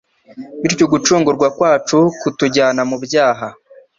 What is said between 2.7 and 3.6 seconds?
mu byaha;